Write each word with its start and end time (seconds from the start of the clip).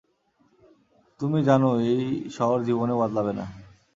তুমি 1.19 1.39
জানো 1.43 1.69
এই 1.91 2.03
শহর 2.37 2.57
জীবনেও 2.67 3.01
বদলাবে 3.01 3.33
না। 3.39 3.45